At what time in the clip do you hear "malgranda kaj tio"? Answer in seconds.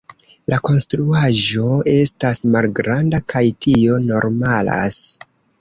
2.55-4.03